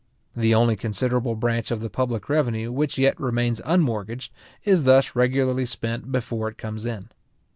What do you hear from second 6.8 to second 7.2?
in.